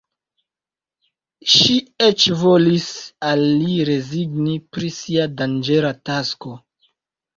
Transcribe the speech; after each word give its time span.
Ŝi 1.55 1.75
eĉ 2.07 2.25
volis 2.41 2.87
al 3.33 3.45
li 3.61 3.77
rezigni 3.93 4.57
pri 4.75 4.93
sia 4.99 5.29
danĝera 5.43 5.93
tasko. 6.11 6.57